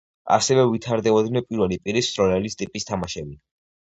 ასევე 0.35 0.61
ვითარდებოდნენ 0.69 1.43
პირველი 1.49 1.77
პირის 1.83 2.09
მსროლელის 2.11 2.57
ტიპის 2.63 2.89
თამაშები. 2.91 3.37